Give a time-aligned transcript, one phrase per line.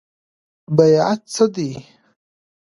[0.75, 1.71] بیعت څه دی؟